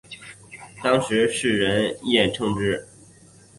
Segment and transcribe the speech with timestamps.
[0.83, 2.87] 当时世人艳称之。